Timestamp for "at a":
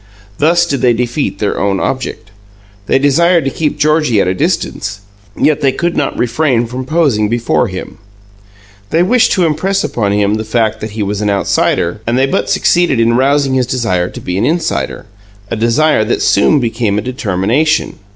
4.19-4.33